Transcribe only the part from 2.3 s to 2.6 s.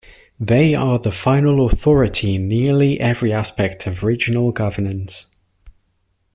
in